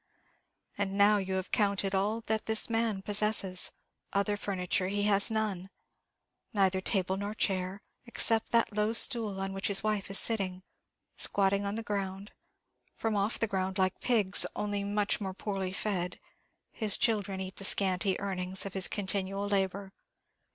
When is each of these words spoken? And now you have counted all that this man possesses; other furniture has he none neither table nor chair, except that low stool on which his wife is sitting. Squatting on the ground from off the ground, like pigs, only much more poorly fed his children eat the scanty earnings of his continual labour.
And 0.79 0.97
now 0.97 1.17
you 1.17 1.35
have 1.35 1.51
counted 1.51 1.93
all 1.93 2.21
that 2.21 2.47
this 2.47 2.71
man 2.71 3.03
possesses; 3.03 3.71
other 4.13 4.35
furniture 4.35 4.87
has 4.89 5.27
he 5.27 5.33
none 5.35 5.69
neither 6.53 6.81
table 6.81 7.17
nor 7.17 7.35
chair, 7.35 7.83
except 8.07 8.51
that 8.51 8.75
low 8.75 8.93
stool 8.93 9.39
on 9.39 9.53
which 9.53 9.67
his 9.67 9.83
wife 9.83 10.09
is 10.09 10.17
sitting. 10.17 10.63
Squatting 11.17 11.65
on 11.67 11.75
the 11.75 11.83
ground 11.83 12.31
from 12.95 13.15
off 13.15 13.37
the 13.37 13.45
ground, 13.45 13.77
like 13.77 13.99
pigs, 14.01 14.43
only 14.55 14.83
much 14.83 15.21
more 15.21 15.35
poorly 15.35 15.71
fed 15.71 16.19
his 16.71 16.97
children 16.97 17.39
eat 17.39 17.57
the 17.57 17.63
scanty 17.63 18.19
earnings 18.19 18.65
of 18.65 18.73
his 18.73 18.87
continual 18.87 19.47
labour. 19.47 19.93